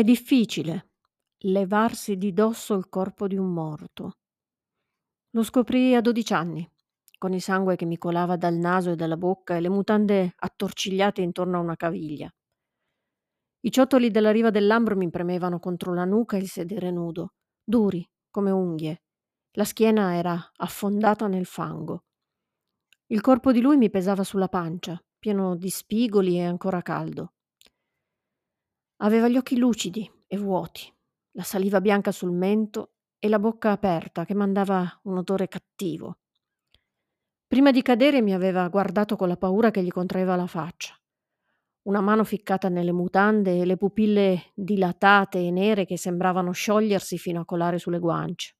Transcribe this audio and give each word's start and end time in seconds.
È 0.00 0.02
difficile 0.02 0.92
levarsi 1.40 2.16
di 2.16 2.32
dosso 2.32 2.72
il 2.72 2.88
corpo 2.88 3.26
di 3.26 3.36
un 3.36 3.52
morto. 3.52 4.12
Lo 5.32 5.42
scoprì 5.42 5.94
a 5.94 6.00
12 6.00 6.32
anni, 6.32 6.66
con 7.18 7.34
il 7.34 7.42
sangue 7.42 7.76
che 7.76 7.84
mi 7.84 7.98
colava 7.98 8.38
dal 8.38 8.54
naso 8.54 8.92
e 8.92 8.96
dalla 8.96 9.18
bocca 9.18 9.56
e 9.56 9.60
le 9.60 9.68
mutande 9.68 10.32
attorcigliate 10.34 11.20
intorno 11.20 11.58
a 11.58 11.60
una 11.60 11.76
caviglia. 11.76 12.30
I 13.60 13.70
ciottoli 13.70 14.10
della 14.10 14.30
riva 14.30 14.48
del 14.48 14.66
Lambro 14.66 14.96
mi 14.96 15.10
premevano 15.10 15.58
contro 15.58 15.92
la 15.92 16.06
nuca 16.06 16.38
e 16.38 16.40
il 16.40 16.48
sedere 16.48 16.90
nudo, 16.90 17.34
duri 17.62 18.02
come 18.30 18.50
unghie. 18.50 19.02
La 19.50 19.64
schiena 19.64 20.16
era 20.16 20.50
affondata 20.56 21.26
nel 21.26 21.44
fango. 21.44 22.04
Il 23.08 23.20
corpo 23.20 23.52
di 23.52 23.60
lui 23.60 23.76
mi 23.76 23.90
pesava 23.90 24.24
sulla 24.24 24.48
pancia, 24.48 24.98
pieno 25.18 25.56
di 25.56 25.68
spigoli 25.68 26.36
e 26.36 26.46
ancora 26.46 26.80
caldo. 26.80 27.34
Aveva 29.02 29.28
gli 29.28 29.36
occhi 29.36 29.56
lucidi 29.56 30.10
e 30.26 30.36
vuoti, 30.36 30.92
la 31.32 31.42
saliva 31.42 31.80
bianca 31.80 32.12
sul 32.12 32.32
mento 32.32 32.96
e 33.18 33.28
la 33.28 33.38
bocca 33.38 33.70
aperta 33.70 34.26
che 34.26 34.34
mandava 34.34 35.00
un 35.04 35.16
odore 35.16 35.48
cattivo. 35.48 36.18
Prima 37.46 37.70
di 37.70 37.80
cadere 37.82 38.20
mi 38.20 38.34
aveva 38.34 38.68
guardato 38.68 39.16
con 39.16 39.28
la 39.28 39.36
paura 39.36 39.70
che 39.70 39.82
gli 39.82 39.90
contraeva 39.90 40.36
la 40.36 40.46
faccia. 40.46 40.94
Una 41.82 42.02
mano 42.02 42.24
ficcata 42.24 42.68
nelle 42.68 42.92
mutande 42.92 43.58
e 43.58 43.64
le 43.64 43.78
pupille 43.78 44.52
dilatate 44.54 45.38
e 45.38 45.50
nere 45.50 45.86
che 45.86 45.96
sembravano 45.96 46.52
sciogliersi 46.52 47.16
fino 47.16 47.40
a 47.40 47.44
colare 47.46 47.78
sulle 47.78 47.98
guance. 47.98 48.54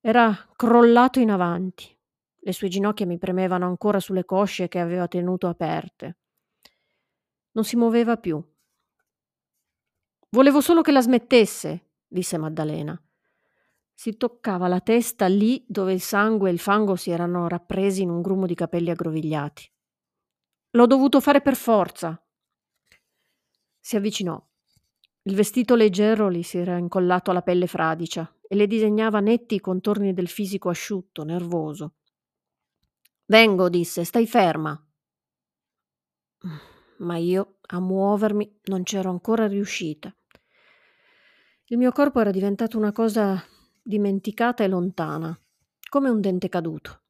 Era 0.00 0.36
crollato 0.54 1.18
in 1.18 1.30
avanti. 1.30 1.98
Le 2.36 2.52
sue 2.52 2.68
ginocchia 2.68 3.06
mi 3.06 3.16
premevano 3.16 3.66
ancora 3.66 4.00
sulle 4.00 4.26
cosce 4.26 4.68
che 4.68 4.78
aveva 4.78 5.08
tenuto 5.08 5.48
aperte. 5.48 6.18
Non 7.52 7.64
si 7.64 7.76
muoveva 7.76 8.18
più. 8.18 8.40
Volevo 10.30 10.60
solo 10.60 10.82
che 10.82 10.92
la 10.92 11.00
smettesse, 11.00 11.90
disse 12.06 12.36
Maddalena. 12.36 13.00
Si 13.94 14.16
toccava 14.16 14.68
la 14.68 14.80
testa 14.80 15.26
lì 15.26 15.64
dove 15.66 15.92
il 15.92 16.00
sangue 16.00 16.50
e 16.50 16.52
il 16.52 16.58
fango 16.58 16.96
si 16.96 17.10
erano 17.10 17.48
rappresi 17.48 18.02
in 18.02 18.10
un 18.10 18.20
grumo 18.20 18.44
di 18.46 18.54
capelli 18.54 18.90
aggrovigliati. 18.90 19.70
L'ho 20.72 20.86
dovuto 20.86 21.20
fare 21.20 21.40
per 21.40 21.56
forza. 21.56 22.22
Si 23.80 23.96
avvicinò. 23.96 24.42
Il 25.22 25.34
vestito 25.34 25.74
leggero 25.74 26.30
gli 26.30 26.42
si 26.42 26.58
era 26.58 26.76
incollato 26.76 27.30
alla 27.30 27.42
pelle 27.42 27.66
fradicia 27.66 28.30
e 28.46 28.54
le 28.54 28.66
disegnava 28.66 29.20
netti 29.20 29.54
i 29.56 29.60
contorni 29.60 30.12
del 30.12 30.28
fisico 30.28 30.68
asciutto, 30.68 31.24
nervoso. 31.24 31.94
Vengo, 33.26 33.68
disse, 33.68 34.04
stai 34.04 34.26
ferma. 34.26 34.80
Ma 36.98 37.16
io 37.16 37.58
a 37.66 37.80
muovermi 37.80 38.60
non 38.64 38.84
c'ero 38.84 39.10
ancora 39.10 39.46
riuscita. 39.46 40.15
Il 41.68 41.78
mio 41.78 41.90
corpo 41.90 42.20
era 42.20 42.30
diventato 42.30 42.78
una 42.78 42.92
cosa 42.92 43.42
dimenticata 43.82 44.62
e 44.62 44.68
lontana, 44.68 45.36
come 45.88 46.08
un 46.08 46.20
dente 46.20 46.48
caduto. 46.48 47.00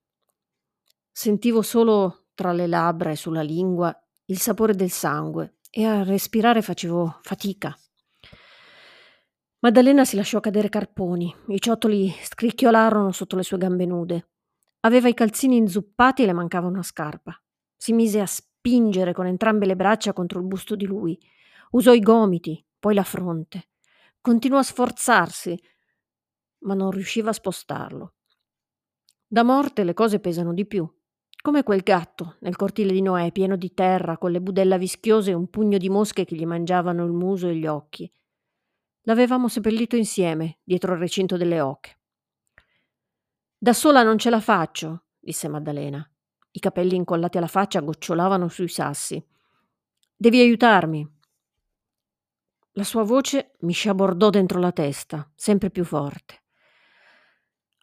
Sentivo 1.13 1.61
solo 1.61 2.29
tra 2.33 2.53
le 2.53 2.67
labbra 2.67 3.11
e 3.11 3.17
sulla 3.17 3.43
lingua 3.43 3.95
il 4.25 4.39
sapore 4.39 4.75
del 4.75 4.89
sangue 4.89 5.57
e 5.69 5.85
a 5.85 6.03
respirare 6.05 6.63
facevo 6.63 7.19
fatica. 7.21 7.77
Maddalena 9.59 10.07
si 10.07 10.17
lasciò 10.17 10.41
cadere 10.41 10.71
carponi, 10.71 11.35
i 11.49 11.61
ciottoli 11.61 12.11
scricchiolarono 12.23 13.13
sotto 13.13 13.37
le 13.37 13.43
sue 13.43 13.59
gambe 13.59 13.85
nude. 13.85 14.29
Aveva 14.81 15.09
i 15.09 15.15
calzini 15.15 15.59
inzuppati 15.59 16.23
e 16.23 16.27
le 16.27 16.33
mancava 16.33 16.67
una 16.67 16.83
scarpa. 16.83 17.39
Si 17.77 17.93
mise 17.93 18.21
a 18.21 18.27
spingere 18.27 19.13
con 19.13 19.27
entrambe 19.27 19.67
le 19.67 19.77
braccia 19.77 20.15
contro 20.15 20.39
il 20.39 20.47
busto 20.47 20.75
di 20.77 20.87
lui. 20.87 21.19
Usò 21.73 21.93
i 21.93 22.01
gomiti, 22.01 22.65
poi 22.79 22.95
la 22.95 23.05
fronte. 23.05 23.69
Continuò 24.27 24.59
a 24.59 24.65
sforzarsi, 24.65 25.57
ma 26.63 26.75
non 26.75 26.91
riusciva 26.91 27.31
a 27.31 27.33
spostarlo. 27.33 28.15
Da 29.25 29.45
morte 29.45 29.85
le 29.85 29.95
cose 29.95 30.19
pesano 30.19 30.53
di 30.53 30.67
più. 30.67 30.85
Come 31.41 31.63
quel 31.63 31.83
gatto 31.83 32.35
nel 32.41 32.57
cortile 32.57 32.91
di 32.91 33.03
Noè, 33.03 33.31
pieno 33.31 33.55
di 33.55 33.73
terra, 33.73 34.19
con 34.19 34.33
le 34.33 34.41
budella 34.41 34.79
vischiose 34.79 35.31
e 35.31 35.35
un 35.35 35.49
pugno 35.49 35.79
di 35.79 35.89
mosche 35.89 36.25
che 36.25 36.35
gli 36.35 36.45
mangiavano 36.45 37.05
il 37.05 37.13
muso 37.13 37.47
e 37.47 37.55
gli 37.55 37.69
occhi. 37.69 38.13
L'avevamo 39.03 39.47
seppellito 39.47 39.95
insieme, 39.95 40.59
dietro 40.65 40.95
il 40.95 40.99
recinto 40.99 41.37
delle 41.37 41.61
oche. 41.61 42.01
Da 43.57 43.73
sola 43.73 44.03
non 44.03 44.19
ce 44.19 44.31
la 44.31 44.41
faccio, 44.41 45.05
disse 45.21 45.47
Maddalena. 45.47 46.05
I 46.51 46.59
capelli 46.59 46.97
incollati 46.97 47.39
alla 47.39 47.47
faccia 47.47 47.79
gocciolavano 47.79 48.49
sui 48.49 48.67
sassi. 48.67 49.25
Devi 50.17 50.41
aiutarmi. 50.41 51.15
La 52.79 52.85
sua 52.85 53.05
voce 53.05 53.53
mi 53.61 53.73
sciabordò 53.73 54.29
dentro 54.29 54.61
la 54.61 54.71
testa, 54.71 55.31
sempre 55.35 55.71
più 55.71 55.83
forte. 55.83 56.43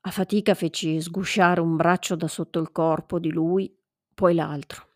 A 0.02 0.12
fatica 0.12 0.54
feci 0.54 1.02
sgusciare 1.02 1.62
un 1.62 1.76
braccio 1.76 2.16
da 2.16 2.28
sotto 2.28 2.60
il 2.60 2.72
corpo 2.72 3.18
di 3.18 3.32
lui, 3.32 3.76
poi 4.14 4.36
l'altro. 4.36 4.90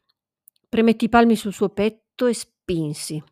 Premetti 0.69 1.05
i 1.05 1.09
palmi 1.09 1.35
sul 1.35 1.51
suo 1.51 1.69
petto 1.69 2.27
e 2.27 2.35
spinsi. 2.35 3.23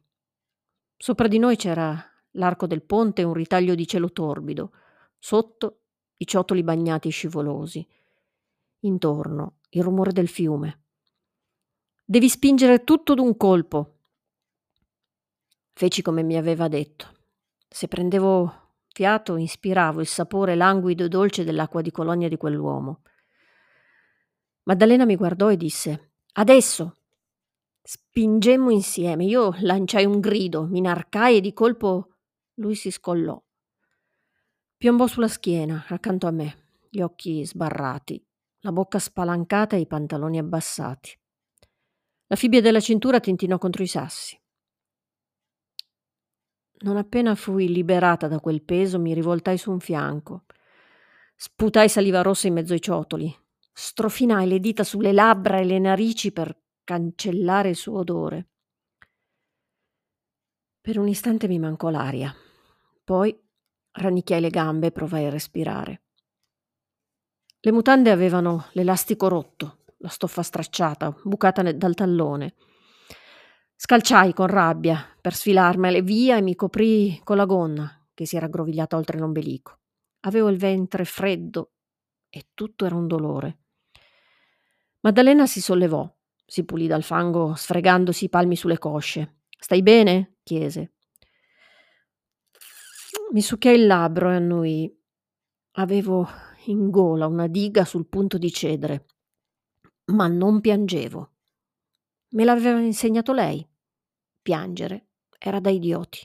Sopra 0.98 1.28
di 1.28 1.38
noi 1.38 1.56
c'era 1.56 2.04
l'arco 2.32 2.66
del 2.66 2.82
ponte 2.82 3.22
e 3.22 3.26
un 3.26 3.34
ritaglio 3.34 3.76
di 3.76 3.86
cielo 3.86 4.12
torbido. 4.12 4.72
Sotto 5.20 5.82
i 6.18 6.26
ciottoli 6.26 6.64
bagnati 6.64 7.10
e 7.10 7.12
scivolosi. 7.12 7.88
Intorno 8.80 9.58
il 9.70 9.84
rumore 9.84 10.14
del 10.14 10.28
fiume. 10.28 10.86
Devi 12.04 12.28
spingere 12.28 12.84
tutto 12.84 13.14
d'un 13.14 13.38
colpo, 13.38 13.95
Feci 15.78 16.02
come 16.02 16.24
mi 16.24 16.38
aveva 16.38 16.70
detto. 16.70 17.12
Se 17.68 17.90
prendevo 17.90 18.78
fiato, 18.88 19.36
ispiravo 19.36 20.00
il 20.00 20.08
sapore 20.08 20.56
languido 20.56 21.04
e 21.04 21.10
dolce 21.10 21.44
dell'acqua 21.44 21.82
di 21.82 21.92
colonia 21.92 22.30
di 22.30 22.38
quell'uomo. 22.38 23.02
Maddalena 24.64 25.04
mi 25.04 25.18
guardò 25.18 25.52
e 25.52 25.58
disse: 25.58 26.14
Adesso! 26.32 26.96
Spingemmo 27.82 28.70
insieme. 28.70 29.26
Io 29.26 29.54
lanciai 29.60 30.06
un 30.06 30.22
grido, 30.22 30.66
mi 30.66 30.78
inarcai 30.78 31.36
e 31.38 31.42
di 31.42 31.52
colpo 31.52 32.20
lui 32.54 32.76
si 32.76 32.90
scollò. 32.90 33.38
Piombò 34.78 35.08
sulla 35.08 35.28
schiena, 35.28 35.84
accanto 35.90 36.26
a 36.26 36.32
me, 36.32 36.70
gli 36.90 37.02
occhi 37.02 37.46
sbarrati, 37.46 38.26
la 38.60 38.72
bocca 38.72 38.98
spalancata 38.98 39.76
e 39.76 39.82
i 39.82 39.88
pantaloni 39.88 40.38
abbassati. 40.38 41.20
La 42.28 42.38
fibbia 42.38 42.62
della 42.62 42.80
cintura 42.80 43.20
tintinò 43.20 43.58
contro 43.58 43.84
i 43.84 43.88
sassi. 43.88 44.40
Non 46.78 46.98
appena 46.98 47.36
fui 47.36 47.68
liberata 47.70 48.28
da 48.28 48.40
quel 48.40 48.62
peso, 48.62 49.00
mi 49.00 49.14
rivoltai 49.14 49.58
su 49.58 49.72
un 49.72 49.80
fianco. 49.80 50.46
Sputai 51.36 51.90
saliva 51.90 52.22
rossa 52.22 52.48
in 52.48 52.54
mezzo 52.54 52.74
ai 52.74 52.82
ciotoli. 52.82 53.34
Strofinai 53.72 54.48
le 54.48 54.60
dita 54.60 54.84
sulle 54.84 55.12
labbra 55.12 55.60
e 55.60 55.66
le 55.66 55.80
narici 55.80 56.32
per 56.32 56.58
cancellare 56.84 57.70
il 57.70 57.76
suo 57.76 58.00
odore. 58.00 58.50
Per 60.80 61.00
un 61.00 61.08
istante 61.08 61.48
mi 61.48 61.60
mancò 61.60 61.90
l'aria. 61.90 62.34
Poi 63.04 63.38
rannicchiai 63.92 64.42
le 64.42 64.50
gambe 64.50 64.88
e 64.88 64.92
provai 64.92 65.26
a 65.26 65.30
respirare. 65.30 66.04
Le 67.60 67.72
mutande 67.72 68.12
avevano 68.12 68.68
l'elastico 68.74 69.28
rotto, 69.28 69.80
la 69.98 70.10
stoffa 70.10 70.44
stracciata, 70.44 71.16
bucata 71.24 71.72
dal 71.72 71.96
tallone. 71.96 72.54
Scalciai 73.78 74.34
con 74.34 74.48
rabbia 74.48 75.06
per 75.20 75.34
sfilarmele 75.34 76.02
via 76.02 76.38
e 76.38 76.42
mi 76.42 76.56
coprii 76.56 77.20
con 77.24 77.36
la 77.36 77.46
gonna 77.46 78.08
che 78.14 78.26
si 78.26 78.38
era 78.38 78.46
aggrovigliata 78.46 78.96
oltre 78.96 79.20
l'ombelico. 79.20 79.80
Avevo 80.22 80.48
il 80.50 80.58
ventre 80.58 81.04
freddo 81.04 81.74
e 82.30 82.48
tutto 82.54 82.86
era 82.86 82.96
un 82.96 83.06
dolore. 83.06 83.58
Maddalena 85.02 85.46
si 85.46 85.60
sollevò, 85.60 86.10
si 86.46 86.64
pulì 86.64 86.88
dal 86.88 87.04
fango 87.04 87.54
sfregandosi 87.54 88.26
i 88.26 88.30
palmi 88.30 88.56
sulle 88.56 88.80
cosce. 88.80 89.42
Stai 89.60 89.84
bene? 89.84 90.38
chiese. 90.42 90.94
Mi 93.32 93.42
succhiai 93.42 93.76
il 93.76 93.86
labbro 93.86 94.32
e 94.32 94.36
annui. 94.36 95.00
Avevo 95.74 96.28
in 96.68 96.90
gola 96.90 97.28
una 97.28 97.48
diga 97.48 97.84
sul 97.84 98.08
punto 98.08 98.38
di 98.38 98.52
cedere, 98.52 99.06
ma 100.06 100.28
non 100.28 100.62
piangevo. 100.62 101.35
Me 102.36 102.44
l'aveva 102.44 102.80
insegnato 102.80 103.32
lei. 103.32 103.66
Piangere 104.42 105.06
era 105.40 105.62
da 105.62 105.70
idioti. 105.70 106.20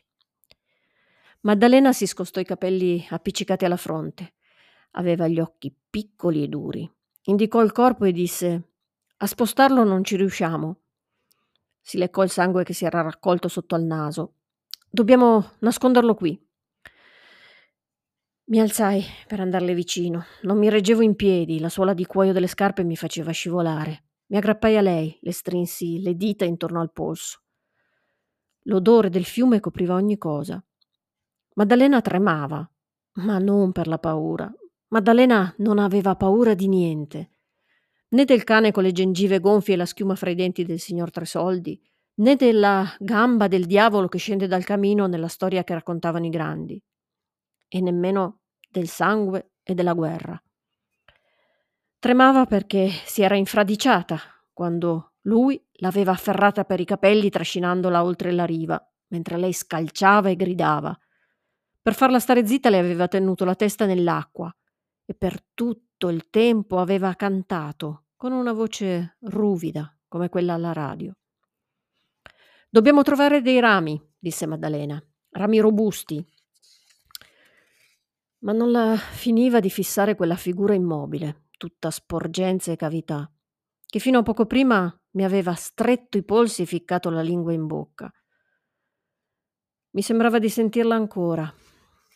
Maddalena 1.42 1.92
si 1.92 2.04
scostò 2.04 2.40
i 2.40 2.44
capelli 2.44 3.06
appiccicati 3.08 3.64
alla 3.64 3.76
fronte. 3.76 4.34
Aveva 4.92 5.28
gli 5.28 5.38
occhi 5.38 5.72
piccoli 5.88 6.42
e 6.42 6.48
duri. 6.48 6.92
Indicò 7.26 7.62
il 7.62 7.70
corpo 7.70 8.06
e 8.06 8.12
disse: 8.12 8.70
A 9.18 9.26
spostarlo 9.26 9.84
non 9.84 10.02
ci 10.02 10.16
riusciamo. 10.16 10.80
Si 11.80 11.96
leccò 11.96 12.24
il 12.24 12.30
sangue 12.30 12.64
che 12.64 12.72
si 12.72 12.84
era 12.84 13.02
raccolto 13.02 13.46
sotto 13.46 13.76
al 13.76 13.84
naso. 13.84 14.34
Dobbiamo 14.90 15.52
nasconderlo 15.60 16.16
qui. 16.16 16.36
Mi 18.46 18.58
alzai 18.58 19.04
per 19.28 19.38
andarle 19.38 19.74
vicino. 19.74 20.24
Non 20.42 20.58
mi 20.58 20.68
reggevo 20.68 21.02
in 21.02 21.14
piedi, 21.14 21.60
la 21.60 21.68
suola 21.68 21.94
di 21.94 22.04
cuoio 22.04 22.32
delle 22.32 22.48
scarpe 22.48 22.82
mi 22.82 22.96
faceva 22.96 23.30
scivolare. 23.30 24.06
Mi 24.31 24.37
aggrappai 24.37 24.77
a 24.77 24.81
lei, 24.81 25.19
le 25.23 25.32
strinsi 25.32 26.00
le 26.00 26.15
dita 26.15 26.44
intorno 26.44 26.81
al 26.81 26.93
polso. 26.93 27.43
L'odore 28.65 29.11
del 29.11 29.25
fiume 29.25 29.59
copriva 29.59 29.94
ogni 29.94 30.19
cosa. 30.19 30.65
Maddalena 31.55 32.00
tremava, 32.00 32.71
ma 33.15 33.38
non 33.38 33.73
per 33.73 33.88
la 33.88 33.99
paura. 33.99 34.49
Maddalena 34.88 35.53
non 35.59 35.81
aveva 35.81 36.15
paura 36.15 36.55
di 36.55 36.69
niente, 36.69 37.32
né 38.11 38.25
del 38.25 38.44
cane 38.44 38.71
con 38.71 38.85
le 38.85 38.93
gengive 38.93 39.41
gonfie 39.41 39.75
e 39.75 39.77
la 39.77 39.87
schiuma 39.87 40.15
fra 40.15 40.31
i 40.31 40.37
denti 40.37 40.65
del 40.65 40.79
signor 40.79 41.11
Tresoldi, 41.11 41.81
né 42.21 42.37
della 42.37 42.87
gamba 43.00 43.49
del 43.49 43.67
diavolo 43.67 44.06
che 44.06 44.19
scende 44.19 44.47
dal 44.47 44.65
camino 44.65 45.09
nella 45.09 45.29
storia 45.29 45.65
che 45.65 45.75
raccontavano 45.75 46.27
i 46.27 46.31
grandi, 46.31 46.81
e 47.67 47.81
nemmeno 47.81 48.43
del 48.69 48.87
sangue 48.87 49.55
e 49.65 49.75
della 49.75 49.94
guerra. 49.94 50.41
Tremava 52.00 52.47
perché 52.47 52.88
si 52.88 53.20
era 53.20 53.37
infradiciata 53.37 54.19
quando 54.55 55.17
lui 55.25 55.62
l'aveva 55.81 56.12
afferrata 56.12 56.64
per 56.64 56.81
i 56.81 56.87
capelli 56.87 57.29
trascinandola 57.29 58.02
oltre 58.02 58.32
la 58.32 58.47
riva, 58.47 58.82
mentre 59.08 59.37
lei 59.37 59.52
scalciava 59.52 60.31
e 60.31 60.35
gridava. 60.35 60.99
Per 61.82 61.94
farla 61.94 62.19
stare 62.19 62.47
zitta 62.47 62.70
le 62.70 62.79
aveva 62.79 63.06
tenuto 63.06 63.44
la 63.44 63.55
testa 63.55 63.85
nell'acqua 63.85 64.50
e 65.05 65.14
per 65.14 65.44
tutto 65.52 66.08
il 66.08 66.31
tempo 66.31 66.79
aveva 66.79 67.14
cantato 67.17 68.06
con 68.17 68.32
una 68.32 68.55
voce 68.55 69.19
ruvida 69.20 69.94
come 70.08 70.31
quella 70.31 70.55
alla 70.55 70.73
radio. 70.73 71.14
Dobbiamo 72.70 73.03
trovare 73.03 73.43
dei 73.43 73.61
rami, 73.61 74.00
disse 74.19 74.46
Maddalena, 74.46 74.99
rami 75.32 75.58
robusti. 75.61 76.26
Ma 78.38 78.53
non 78.53 78.70
la 78.70 78.96
finiva 78.96 79.61
di 79.61 79.69
fissare 79.69 80.14
quella 80.14 80.37
figura 80.37 80.73
immobile, 80.73 81.49
tutta 81.60 81.90
sporgenze 81.90 82.72
e 82.72 82.76
cavità, 82.76 83.30
che 83.84 83.98
fino 83.98 84.20
a 84.20 84.22
poco 84.22 84.46
prima 84.46 84.90
mi 85.10 85.24
aveva 85.24 85.52
stretto 85.52 86.16
i 86.16 86.24
polsi 86.24 86.62
e 86.62 86.64
ficcato 86.64 87.10
la 87.10 87.20
lingua 87.20 87.52
in 87.52 87.66
bocca. 87.66 88.10
Mi 89.90 90.00
sembrava 90.00 90.38
di 90.38 90.48
sentirla 90.48 90.94
ancora, 90.94 91.52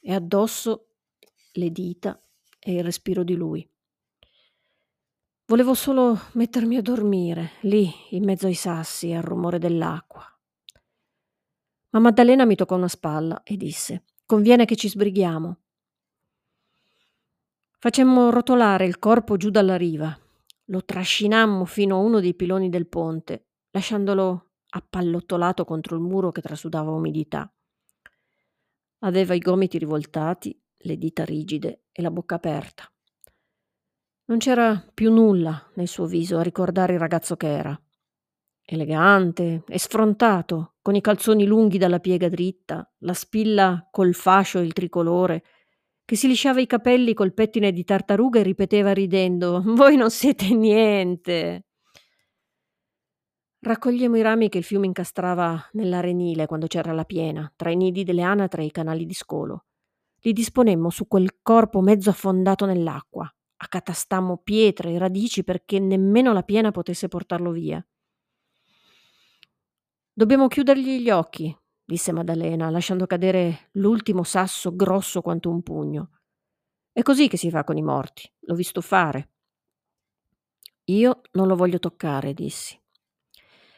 e 0.01 0.15
addosso 0.15 0.95
le 1.53 1.71
dita 1.71 2.19
e 2.59 2.77
il 2.77 2.83
respiro 2.83 3.23
di 3.23 3.35
lui. 3.35 3.71
Volevo 5.45 5.75
solo 5.75 6.19
mettermi 6.33 6.77
a 6.77 6.83
dormire, 6.83 7.51
lì, 7.63 7.93
in 8.13 8.25
mezzo 8.25 8.47
ai 8.47 8.55
sassi 8.55 9.11
e 9.11 9.17
al 9.17 9.23
rumore 9.23 9.59
dell'acqua. 9.59 10.25
Ma 11.91 11.99
Maddalena 11.99 12.47
mi 12.47 12.55
toccò 12.55 12.77
una 12.77 12.89
spalla 12.89 13.43
e 13.43 13.59
disse: 13.59 14.05
Conviene 14.25 14.65
che 14.65 14.75
ci 14.75 14.89
sbrighiamo. 14.89 15.64
Facemmo 17.85 18.31
rotolare 18.31 18.87
il 18.87 18.99
corpo 18.99 19.37
giù 19.37 19.51
dalla 19.51 19.77
riva. 19.77 20.19
Lo 20.69 20.87
trascinammo 20.87 21.67
fino 21.67 21.97
a 21.97 21.99
uno 21.99 22.19
dei 22.19 22.33
piloni 22.33 22.71
del 22.71 22.87
ponte, 22.87 23.49
lasciandolo 23.73 24.53
appallottolato 24.71 25.67
contro 25.67 25.95
il 25.95 26.01
muro 26.01 26.33
che 26.33 26.41
trasudava 26.41 26.93
umidità. 26.93 27.55
Aveva 29.01 29.35
i 29.35 29.39
gomiti 29.39 29.77
rivoltati, 29.77 30.59
le 30.79 30.97
dita 30.97 31.27
rigide 31.27 31.83
e 31.93 32.01
la 32.01 32.11
bocca 32.11 32.37
aperta. 32.37 32.91
Non 34.29 34.39
c'era 34.39 34.83
più 34.95 35.13
nulla 35.13 35.71
nel 35.75 35.87
suo 35.87 36.07
viso 36.07 36.39
a 36.39 36.43
ricordare 36.43 36.95
il 36.95 36.99
ragazzo 36.99 37.37
che 37.37 37.49
era. 37.49 37.79
Elegante 38.65 39.63
e 39.69 39.79
sfrontato, 39.79 40.77
con 40.81 40.95
i 40.95 41.03
calzoni 41.03 41.45
lunghi 41.45 41.77
dalla 41.77 42.01
piega 42.01 42.31
dritta, 42.31 42.91
la 43.01 43.13
spilla 43.13 43.87
col 43.91 44.15
fascio 44.15 44.59
e 44.59 44.63
il 44.63 44.73
tricolore, 44.73 45.45
che 46.05 46.17
si 46.17 46.27
lisciava 46.27 46.61
i 46.61 46.67
capelli 46.67 47.15
col 47.15 47.33
pettine 47.33 47.73
di 47.73 47.85
tartaruga 47.85 48.41
e 48.41 48.43
ripeteva 48.43 48.93
ridendo 48.93 49.63
Voi 49.75 49.97
non 49.97 50.11
siete 50.11 50.55
niente. 50.55 51.65
Raccogliemo 53.59 54.17
i 54.17 54.23
rami 54.23 54.51
che 54.51 54.59
il 54.59 54.65
fiume 54.65 54.85
incastrava 54.85 55.71
nell'arenile 55.73 56.45
quando 56.45 56.67
c'era 56.67 56.93
la 56.93 57.05
piena, 57.05 57.51
tra 57.57 57.71
i 57.71 57.77
nidi 57.77 58.05
delle 58.05 58.21
anatre 58.21 58.63
e 58.63 58.67
i 58.67 58.71
canali 58.71 59.07
di 59.07 59.15
scolo. 59.15 59.65
Li 60.21 60.35
disponemmo 60.35 60.91
su 60.91 61.07
quel 61.07 61.39
corpo 61.41 61.81
mezzo 61.81 62.11
affondato 62.11 62.67
nell'acqua. 62.67 63.27
Accatastammo 63.57 64.43
pietre 64.45 64.93
e 64.93 64.99
radici 64.99 65.45
perché 65.45 65.79
nemmeno 65.79 66.35
la 66.35 66.43
piena 66.43 66.73
potesse 66.73 67.09
portarlo 67.09 67.53
via. 67.53 67.83
Dobbiamo 70.13 70.47
chiudergli 70.49 71.01
gli 71.01 71.09
occhi, 71.09 71.57
disse 71.85 72.13
Maddalena, 72.13 72.71
lasciando 72.71 73.07
cadere 73.07 73.69
l'ultimo 73.73 74.23
sasso 74.23 74.75
grosso 74.75 75.21
quanto 75.21 75.51
un 75.51 75.63
pugno. 75.63 76.11
È 76.93 77.03
così 77.03 77.29
che 77.29 77.37
si 77.37 77.51
fa 77.51 77.65
con 77.65 77.77
i 77.77 77.83
morti, 77.83 78.31
l'ho 78.41 78.55
visto 78.55 78.81
fare. 78.81 79.31
Io 80.85 81.23
non 81.33 81.47
lo 81.47 81.57
voglio 81.57 81.79
toccare, 81.79 82.35
dissi. 82.35 82.79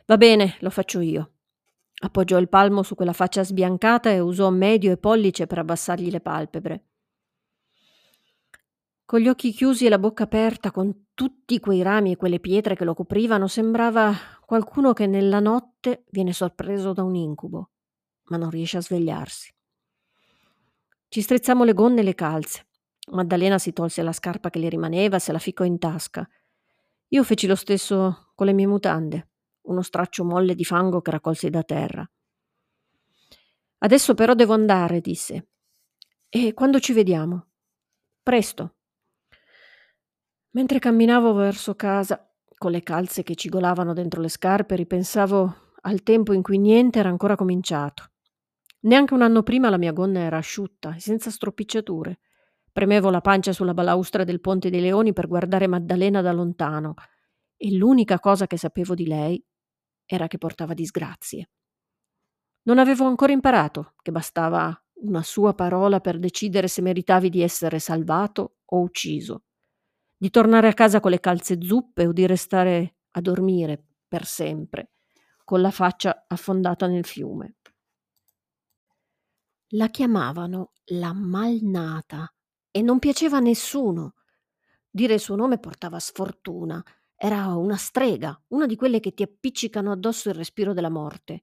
Va 0.06 0.16
bene, 0.16 0.56
lo 0.60 0.70
faccio 0.70 1.00
io. 1.00 1.32
Appoggiò 1.98 2.38
il 2.38 2.48
palmo 2.48 2.82
su 2.82 2.94
quella 2.94 3.12
faccia 3.12 3.42
sbiancata 3.42 4.10
e 4.10 4.20
usò 4.20 4.50
medio 4.50 4.92
e 4.92 4.98
pollice 4.98 5.46
per 5.46 5.58
abbassargli 5.58 6.10
le 6.10 6.20
palpebre. 6.20 6.84
Con 9.04 9.20
gli 9.20 9.28
occhi 9.28 9.52
chiusi 9.52 9.86
e 9.86 9.88
la 9.88 9.98
bocca 9.98 10.24
aperta, 10.24 10.72
con 10.72 11.06
tutti 11.14 11.58
quei 11.60 11.82
rami 11.82 12.12
e 12.12 12.16
quelle 12.16 12.40
pietre 12.40 12.74
che 12.74 12.84
lo 12.84 12.92
coprivano, 12.92 13.46
sembrava 13.46 14.12
qualcuno 14.44 14.92
che 14.92 15.06
nella 15.06 15.40
notte 15.40 16.04
viene 16.10 16.32
sorpreso 16.32 16.92
da 16.92 17.02
un 17.02 17.14
incubo 17.14 17.70
ma 18.26 18.36
non 18.36 18.50
riesce 18.50 18.76
a 18.76 18.82
svegliarsi. 18.82 19.52
Ci 21.08 21.20
strizzammo 21.20 21.64
le 21.64 21.72
gonne 21.72 22.00
e 22.00 22.04
le 22.04 22.14
calze. 22.14 22.66
Maddalena 23.10 23.58
si 23.58 23.72
tolse 23.72 24.02
la 24.02 24.12
scarpa 24.12 24.50
che 24.50 24.58
le 24.58 24.68
rimaneva, 24.68 25.18
se 25.18 25.32
la 25.32 25.38
ficcò 25.38 25.64
in 25.64 25.78
tasca. 25.78 26.28
Io 27.08 27.22
feci 27.22 27.46
lo 27.46 27.54
stesso 27.54 28.32
con 28.34 28.46
le 28.46 28.52
mie 28.52 28.66
mutande, 28.66 29.30
uno 29.62 29.82
straccio 29.82 30.24
molle 30.24 30.54
di 30.54 30.64
fango 30.64 31.00
che 31.00 31.12
raccolsi 31.12 31.48
da 31.50 31.62
terra. 31.62 32.08
Adesso 33.78 34.14
però 34.14 34.34
devo 34.34 34.54
andare, 34.54 35.00
disse. 35.00 35.48
E 36.28 36.52
quando 36.52 36.80
ci 36.80 36.92
vediamo? 36.92 37.46
Presto. 38.22 38.74
Mentre 40.50 40.80
camminavo 40.80 41.32
verso 41.34 41.76
casa, 41.76 42.28
con 42.58 42.72
le 42.72 42.82
calze 42.82 43.22
che 43.22 43.36
cigolavano 43.36 43.92
dentro 43.92 44.20
le 44.20 44.28
scarpe, 44.28 44.74
ripensavo 44.74 45.74
al 45.82 46.02
tempo 46.02 46.32
in 46.32 46.42
cui 46.42 46.58
niente 46.58 46.98
era 46.98 47.08
ancora 47.08 47.36
cominciato. 47.36 48.10
Neanche 48.86 49.14
un 49.14 49.22
anno 49.22 49.42
prima 49.42 49.68
la 49.68 49.78
mia 49.78 49.90
gonna 49.92 50.20
era 50.20 50.36
asciutta 50.36 50.96
senza 50.98 51.30
stropicciature. 51.30 52.20
Premevo 52.70 53.10
la 53.10 53.20
pancia 53.20 53.52
sulla 53.52 53.74
balaustra 53.74 54.22
del 54.22 54.40
Ponte 54.40 54.70
dei 54.70 54.80
Leoni 54.80 55.12
per 55.12 55.26
guardare 55.26 55.66
Maddalena 55.66 56.20
da 56.20 56.30
lontano 56.30 56.94
e 57.56 57.74
l'unica 57.74 58.20
cosa 58.20 58.46
che 58.46 58.56
sapevo 58.56 58.94
di 58.94 59.08
lei 59.08 59.44
era 60.04 60.28
che 60.28 60.38
portava 60.38 60.72
disgrazie. 60.72 61.50
Non 62.62 62.78
avevo 62.78 63.06
ancora 63.06 63.32
imparato 63.32 63.94
che 64.02 64.12
bastava 64.12 64.72
una 65.00 65.22
sua 65.22 65.52
parola 65.54 65.98
per 65.98 66.20
decidere 66.20 66.68
se 66.68 66.80
meritavi 66.80 67.28
di 67.28 67.42
essere 67.42 67.80
salvato 67.80 68.58
o 68.66 68.80
ucciso, 68.82 69.44
di 70.16 70.30
tornare 70.30 70.68
a 70.68 70.74
casa 70.74 71.00
con 71.00 71.10
le 71.10 71.18
calze 71.18 71.58
zuppe 71.60 72.06
o 72.06 72.12
di 72.12 72.24
restare 72.24 72.98
a 73.10 73.20
dormire 73.20 73.84
per 74.06 74.24
sempre, 74.26 74.92
con 75.42 75.60
la 75.60 75.72
faccia 75.72 76.24
affondata 76.28 76.86
nel 76.86 77.04
fiume. 77.04 77.56
La 79.70 79.88
chiamavano 79.88 80.72
la 80.86 81.12
malnata 81.12 82.32
e 82.70 82.82
non 82.82 82.98
piaceva 82.98 83.36
a 83.38 83.40
nessuno. 83.40 84.14
Dire 84.90 85.14
il 85.14 85.20
suo 85.20 85.36
nome 85.36 85.58
portava 85.58 85.98
sfortuna. 85.98 86.82
Era 87.16 87.46
una 87.54 87.76
strega, 87.76 88.40
una 88.48 88.66
di 88.66 88.76
quelle 88.76 89.00
che 89.00 89.14
ti 89.14 89.22
appiccicano 89.22 89.92
addosso 89.92 90.28
il 90.28 90.34
respiro 90.34 90.72
della 90.72 90.90
morte. 90.90 91.42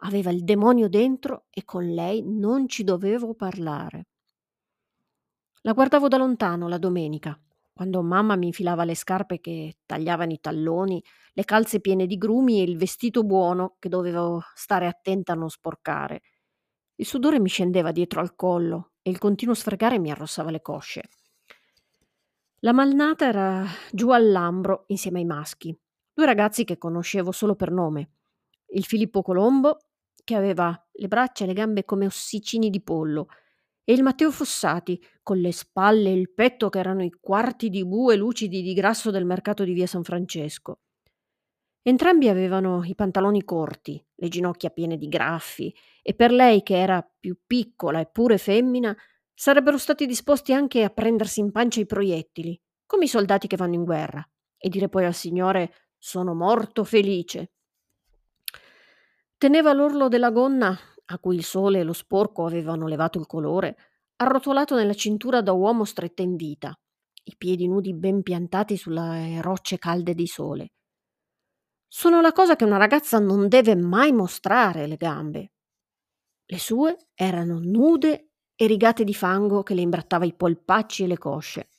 Aveva 0.00 0.30
il 0.30 0.44
demonio 0.44 0.88
dentro 0.88 1.46
e 1.50 1.64
con 1.64 1.86
lei 1.92 2.22
non 2.24 2.68
ci 2.68 2.84
dovevo 2.84 3.34
parlare. 3.34 4.06
La 5.62 5.72
guardavo 5.72 6.08
da 6.08 6.16
lontano 6.16 6.66
la 6.68 6.78
domenica, 6.78 7.38
quando 7.72 8.02
mamma 8.02 8.36
mi 8.36 8.46
infilava 8.46 8.84
le 8.84 8.94
scarpe 8.94 9.40
che 9.40 9.78
tagliavano 9.84 10.32
i 10.32 10.40
talloni, 10.40 11.02
le 11.34 11.44
calze 11.44 11.80
piene 11.80 12.06
di 12.06 12.16
grumi 12.16 12.60
e 12.60 12.62
il 12.62 12.78
vestito 12.78 13.22
buono 13.24 13.76
che 13.78 13.88
dovevo 13.90 14.42
stare 14.54 14.86
attenta 14.86 15.32
a 15.32 15.36
non 15.36 15.50
sporcare. 15.50 16.22
Il 16.98 17.04
sudore 17.04 17.38
mi 17.38 17.48
scendeva 17.48 17.92
dietro 17.92 18.20
al 18.20 18.34
collo 18.34 18.92
e 19.02 19.10
il 19.10 19.18
continuo 19.18 19.54
sfregare 19.54 19.98
mi 19.98 20.10
arrossava 20.10 20.50
le 20.50 20.62
cosce. 20.62 21.02
La 22.60 22.72
malnata 22.72 23.26
era 23.26 23.66
giù 23.92 24.08
al 24.10 24.30
Lambro 24.30 24.84
insieme 24.88 25.18
ai 25.18 25.26
maschi, 25.26 25.78
due 26.14 26.24
ragazzi 26.24 26.64
che 26.64 26.78
conoscevo 26.78 27.32
solo 27.32 27.54
per 27.54 27.70
nome. 27.70 28.10
Il 28.68 28.84
Filippo 28.84 29.20
Colombo, 29.20 29.76
che 30.24 30.34
aveva 30.34 30.74
le 30.92 31.06
braccia 31.06 31.44
e 31.44 31.48
le 31.48 31.52
gambe 31.52 31.84
come 31.84 32.06
ossicini 32.06 32.70
di 32.70 32.80
pollo, 32.80 33.28
e 33.84 33.92
il 33.92 34.02
Matteo 34.02 34.32
Fossati, 34.32 35.00
con 35.22 35.38
le 35.38 35.52
spalle 35.52 36.08
e 36.08 36.14
il 36.14 36.32
petto 36.32 36.70
che 36.70 36.78
erano 36.78 37.04
i 37.04 37.10
quarti 37.20 37.68
di 37.68 37.84
bue 37.84 38.16
lucidi 38.16 38.62
di 38.62 38.72
grasso 38.72 39.10
del 39.10 39.26
mercato 39.26 39.64
di 39.64 39.74
via 39.74 39.86
San 39.86 40.02
Francesco. 40.02 40.80
Entrambi 41.88 42.28
avevano 42.28 42.82
i 42.82 42.96
pantaloni 42.96 43.44
corti, 43.44 44.04
le 44.16 44.26
ginocchia 44.26 44.70
piene 44.70 44.96
di 44.96 45.06
graffi, 45.06 45.72
e 46.02 46.14
per 46.14 46.32
lei, 46.32 46.64
che 46.64 46.76
era 46.76 47.00
più 47.00 47.38
piccola 47.46 48.00
e 48.00 48.06
pure 48.06 48.38
femmina, 48.38 48.92
sarebbero 49.32 49.78
stati 49.78 50.04
disposti 50.04 50.52
anche 50.52 50.82
a 50.82 50.90
prendersi 50.90 51.38
in 51.38 51.52
pancia 51.52 51.78
i 51.78 51.86
proiettili, 51.86 52.60
come 52.86 53.04
i 53.04 53.08
soldati 53.08 53.46
che 53.46 53.56
vanno 53.56 53.74
in 53.74 53.84
guerra, 53.84 54.28
e 54.58 54.68
dire 54.68 54.88
poi 54.88 55.04
al 55.04 55.14
Signore 55.14 55.92
sono 55.96 56.34
morto 56.34 56.82
felice. 56.82 57.52
Teneva 59.38 59.72
l'orlo 59.72 60.08
della 60.08 60.32
gonna, 60.32 60.76
a 61.04 61.18
cui 61.20 61.36
il 61.36 61.44
sole 61.44 61.78
e 61.78 61.84
lo 61.84 61.92
sporco 61.92 62.46
avevano 62.46 62.88
levato 62.88 63.20
il 63.20 63.26
colore, 63.26 63.76
arrotolato 64.16 64.74
nella 64.74 64.94
cintura 64.94 65.40
da 65.40 65.52
uomo 65.52 65.84
stretta 65.84 66.22
in 66.22 66.34
vita, 66.34 66.76
i 67.22 67.34
piedi 67.38 67.68
nudi 67.68 67.94
ben 67.94 68.24
piantati 68.24 68.76
sulle 68.76 69.40
rocce 69.40 69.78
calde 69.78 70.14
di 70.14 70.26
sole. 70.26 70.70
Sono 71.98 72.20
la 72.20 72.32
cosa 72.32 72.56
che 72.56 72.64
una 72.64 72.76
ragazza 72.76 73.18
non 73.18 73.48
deve 73.48 73.74
mai 73.74 74.12
mostrare 74.12 74.86
le 74.86 74.96
gambe. 74.96 75.52
Le 76.44 76.58
sue 76.58 77.08
erano 77.14 77.58
nude 77.58 78.32
e 78.54 78.66
rigate 78.66 79.02
di 79.02 79.14
fango 79.14 79.62
che 79.62 79.72
le 79.72 79.80
imbrattava 79.80 80.26
i 80.26 80.34
polpacci 80.34 81.04
e 81.04 81.06
le 81.06 81.16
cosce. 81.16 81.70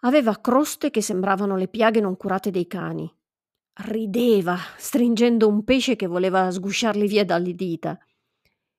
Aveva 0.00 0.40
croste 0.40 0.90
che 0.90 1.00
sembravano 1.00 1.54
le 1.54 1.68
piaghe 1.68 2.00
non 2.00 2.16
curate 2.16 2.50
dei 2.50 2.66
cani. 2.66 3.08
Rideva, 3.84 4.56
stringendo 4.76 5.46
un 5.46 5.62
pesce 5.62 5.94
che 5.94 6.08
voleva 6.08 6.50
sgusciarli 6.50 7.06
via 7.06 7.24
dalle 7.24 7.54
dita. 7.54 7.96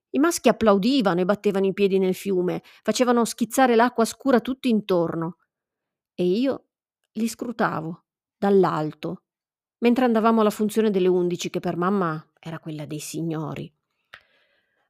I 0.10 0.20
maschi 0.20 0.50
applaudivano 0.50 1.22
e 1.22 1.26
battevano 1.26 1.66
i 1.66 1.72
piedi 1.72 1.98
nel 1.98 2.14
fiume, 2.14 2.62
facevano 2.84 3.24
schizzare 3.24 3.78
l'acqua 3.78 4.04
scura 4.04 4.42
tutto 4.42 4.68
intorno. 4.68 5.38
E 6.14 6.26
io 6.26 6.66
li 7.14 7.28
scrutavo 7.30 8.04
dall'alto, 8.38 9.24
mentre 9.80 10.06
andavamo 10.06 10.42
alla 10.42 10.50
funzione 10.50 10.92
delle 10.92 11.08
undici, 11.08 11.50
che 11.50 11.60
per 11.60 11.76
mamma 11.76 12.26
era 12.40 12.60
quella 12.60 12.86
dei 12.86 13.00
signori. 13.00 13.72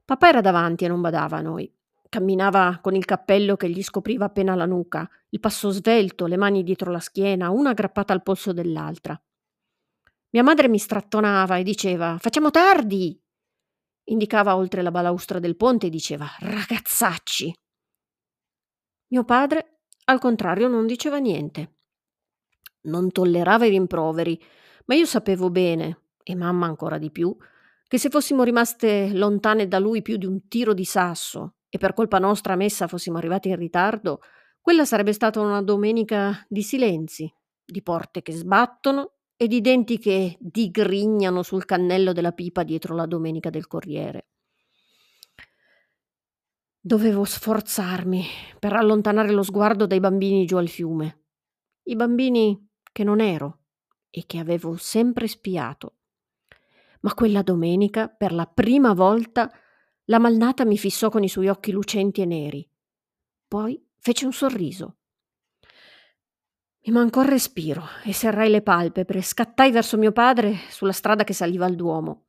Papà 0.05 0.29
era 0.29 0.41
davanti 0.41 0.86
e 0.86 0.88
non 0.88 1.01
badava 1.01 1.38
a 1.38 1.41
noi. 1.41 1.72
Camminava 2.10 2.79
con 2.81 2.96
il 2.96 3.05
cappello 3.05 3.55
che 3.55 3.69
gli 3.69 3.84
scopriva 3.84 4.25
appena 4.25 4.55
la 4.55 4.65
nuca, 4.65 5.08
il 5.29 5.39
passo 5.39 5.69
svelto, 5.69 6.25
le 6.25 6.38
mani 6.38 6.63
dietro 6.63 6.91
la 6.91 7.00
schiena, 7.00 7.51
una 7.51 7.69
aggrappata 7.69 8.13
al 8.13 8.24
polso 8.24 8.51
dell'altra. 8.51 9.19
Mia 10.31 10.43
madre 10.43 10.67
mi 10.67 10.79
strattonava 10.79 11.58
e 11.58 11.63
diceva 11.63 12.17
Facciamo 12.19 12.50
tardi! 12.50 13.19
Indicava 14.05 14.55
oltre 14.55 14.81
la 14.81 14.89
balaustra 14.89 15.38
del 15.38 15.55
ponte 15.55 15.88
e 15.88 15.89
diceva 15.89 16.27
Ragazzacci! 16.39 17.53
Mio 19.12 19.24
padre, 19.24 19.81
al 20.05 20.19
contrario, 20.19 20.67
non 20.67 20.88
diceva 20.88 21.17
niente. 21.17 21.77
Non 22.81 23.12
tollerava 23.12 23.65
i 23.65 23.69
rimproveri, 23.69 24.41
ma 24.89 24.96
io 24.96 25.05
sapevo 25.05 25.51
bene, 25.51 26.00
e 26.24 26.34
mamma 26.36 26.65
ancora 26.65 26.98
di 26.98 27.12
più, 27.12 27.36
che 27.88 28.00
se 28.00 28.10
fossimo 28.10 28.41
rimaste 28.41 29.12
lontane 29.13 29.67
da 29.67 29.77
lui 29.77 30.01
più 30.01 30.17
di 30.17 30.25
un 30.25 30.48
tiro 30.48 30.74
di 30.74 30.84
sasso 30.84 31.58
e 31.69 31.77
per 31.77 31.93
colpa 31.93 32.17
nostra 32.17 32.55
messa 32.55 32.88
fossimo 32.88 33.17
arrivati 33.17 33.50
in 33.50 33.55
ritardo, 33.55 34.19
quella 34.60 34.86
sarebbe 34.86 35.13
stata 35.13 35.39
una 35.41 35.62
domenica 35.62 36.43
di 36.50 36.63
silenzi, 36.63 37.31
di 37.63 37.84
porte 37.84 38.24
che 38.24 38.31
sbattono 38.31 39.12
e 39.38 39.48
di 39.48 39.62
denti 39.62 40.00
che 40.00 40.36
digrignano 40.39 41.43
sul 41.43 41.65
cannello 41.65 42.12
della 42.12 42.31
pipa 42.31 42.63
dietro 42.63 42.96
la 42.96 43.05
domenica 43.05 43.51
del 43.51 43.67
Corriere. 43.67 44.29
Dovevo 46.79 47.25
sforzarmi 47.25 48.25
per 48.58 48.74
allontanare 48.74 49.31
lo 49.31 49.43
sguardo 49.43 49.86
dai 49.86 50.00
bambini 50.00 50.46
giù 50.46 50.58
al 50.58 50.67
fiume. 50.67 51.25
I 51.84 51.96
bambini 51.96 52.69
che 52.91 53.03
non 53.03 53.22
ero 53.22 53.58
e 54.09 54.25
che 54.25 54.37
avevo 54.37 54.75
sempre 54.77 55.27
spiato 55.27 55.93
ma 57.01 57.13
quella 57.13 57.41
domenica, 57.41 58.07
per 58.07 58.31
la 58.31 58.45
prima 58.45 58.93
volta, 58.93 59.51
la 60.05 60.19
malnata 60.19 60.65
mi 60.65 60.77
fissò 60.77 61.09
con 61.09 61.23
i 61.23 61.29
suoi 61.29 61.47
occhi 61.47 61.71
lucenti 61.71 62.21
e 62.21 62.25
neri. 62.25 62.69
Poi 63.47 63.81
fece 63.97 64.25
un 64.25 64.33
sorriso. 64.33 64.97
Mi 66.85 66.93
mancò 66.93 67.21
il 67.21 67.27
respiro 67.27 67.83
e 68.03 68.13
serrai 68.13 68.49
le 68.49 68.61
palpebre, 68.61 69.21
scattai 69.21 69.71
verso 69.71 69.97
mio 69.97 70.11
padre 70.11 70.55
sulla 70.69 70.91
strada 70.91 71.23
che 71.23 71.33
saliva 71.33 71.65
al 71.65 71.75
Duomo. 71.75 72.25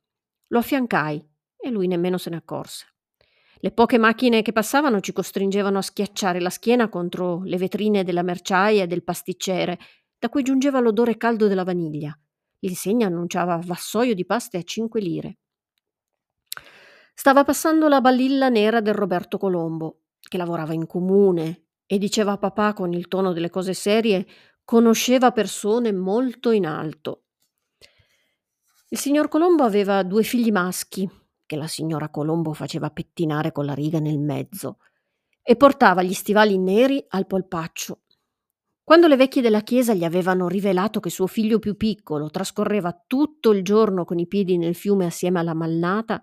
Lo 0.47 0.59
affiancai 0.59 1.25
e 1.57 1.69
lui 1.69 1.87
nemmeno 1.87 2.17
se 2.17 2.29
ne 2.29 2.35
accorse. 2.37 2.85
Le 3.63 3.71
poche 3.71 3.97
macchine 3.97 4.41
che 4.41 4.51
passavano 4.51 4.99
ci 5.01 5.13
costringevano 5.13 5.77
a 5.77 5.83
schiacciare 5.83 6.39
la 6.39 6.49
schiena 6.49 6.89
contro 6.89 7.43
le 7.43 7.57
vetrine 7.57 8.03
della 8.03 8.23
merciaia 8.23 8.83
e 8.83 8.87
del 8.87 9.03
pasticcere, 9.03 9.77
da 10.21 10.29
cui 10.29 10.43
giungeva 10.43 10.79
l'odore 10.79 11.17
caldo 11.17 11.47
della 11.47 11.63
vaniglia. 11.63 12.15
L'insegna 12.59 13.07
annunciava 13.07 13.59
vassoio 13.65 14.13
di 14.13 14.23
paste 14.23 14.57
a 14.57 14.61
cinque 14.61 15.01
lire. 15.01 15.39
Stava 17.15 17.43
passando 17.43 17.87
la 17.87 18.01
balilla 18.01 18.47
nera 18.49 18.81
del 18.81 18.93
Roberto 18.93 19.39
Colombo, 19.39 20.01
che 20.19 20.37
lavorava 20.37 20.73
in 20.73 20.85
comune 20.85 21.69
e 21.87 21.97
diceva 21.97 22.33
a 22.33 22.37
papà 22.37 22.73
con 22.73 22.93
il 22.93 23.07
tono 23.07 23.33
delle 23.33 23.49
cose 23.49 23.73
serie, 23.73 24.27
conosceva 24.63 25.31
persone 25.31 25.91
molto 25.91 26.51
in 26.51 26.67
alto. 26.67 27.23
Il 28.89 28.99
signor 28.99 29.27
Colombo 29.27 29.63
aveva 29.63 30.03
due 30.03 30.21
figli 30.21 30.51
maschi, 30.51 31.09
che 31.47 31.55
la 31.55 31.67
signora 31.67 32.09
Colombo 32.09 32.53
faceva 32.53 32.91
pettinare 32.91 33.51
con 33.51 33.65
la 33.65 33.73
riga 33.73 33.97
nel 33.97 34.19
mezzo, 34.19 34.77
e 35.41 35.55
portava 35.55 36.03
gli 36.03 36.13
stivali 36.13 36.59
neri 36.59 37.03
al 37.07 37.25
polpaccio 37.25 38.01
quando 38.83 39.07
le 39.07 39.15
vecchie 39.15 39.41
della 39.41 39.61
chiesa 39.61 39.93
gli 39.93 40.03
avevano 40.03 40.47
rivelato 40.47 40.99
che 40.99 41.09
suo 41.09 41.27
figlio 41.27 41.59
più 41.59 41.77
piccolo 41.77 42.29
trascorreva 42.29 43.03
tutto 43.07 43.51
il 43.51 43.63
giorno 43.63 44.05
con 44.05 44.19
i 44.19 44.27
piedi 44.27 44.57
nel 44.57 44.75
fiume 44.75 45.05
assieme 45.05 45.39
alla 45.39 45.53
malnata, 45.53 46.21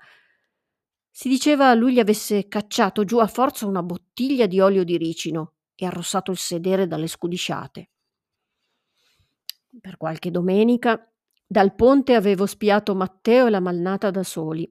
si 1.11 1.29
diceva 1.29 1.75
lui 1.75 1.95
gli 1.95 1.99
avesse 1.99 2.47
cacciato 2.47 3.05
giù 3.05 3.19
a 3.19 3.27
forza 3.27 3.67
una 3.67 3.83
bottiglia 3.83 4.47
di 4.47 4.61
olio 4.61 4.85
di 4.85 4.97
ricino 4.97 5.55
e 5.75 5.87
arrossato 5.87 6.31
il 6.31 6.37
sedere 6.37 6.87
dalle 6.87 7.07
scudisciate. 7.07 7.91
Per 9.81 9.97
qualche 9.97 10.31
domenica 10.31 11.11
dal 11.47 11.75
ponte 11.75 12.15
avevo 12.15 12.47
spiato 12.47 12.95
Matteo 12.95 13.47
e 13.47 13.51
la 13.51 13.61
malnata 13.61 14.11
da 14.11 14.23
soli. 14.23 14.71